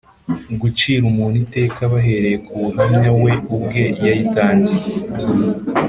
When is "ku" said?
2.45-2.51